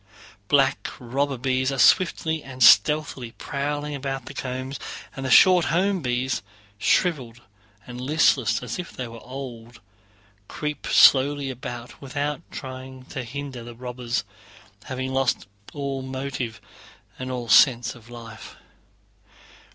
[0.47, 4.79] Black robber bees are swiftly and stealthily prowling about the combs,
[5.15, 6.41] and the short home bees,
[6.79, 7.43] shriveled
[7.85, 9.79] and listless as if they were old,
[10.47, 14.23] creep slowly about without trying to hinder the robbers,
[14.85, 16.59] having lost all motive
[17.19, 18.55] and all sense of life.